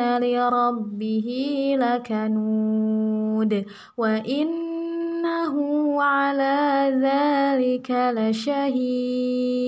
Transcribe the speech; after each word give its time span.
لربه 0.00 1.28
لكنود 1.78 3.64
وإنه 3.96 5.54
على 6.02 6.92
ذلك 7.02 7.90
لشهيد. 8.16 9.64